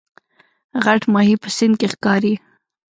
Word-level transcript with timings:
غټ 0.83 1.01
ماهی 1.13 1.35
په 1.41 1.49
سیند 1.55 1.75
کې 1.79 1.87
ښکاري 1.93 2.33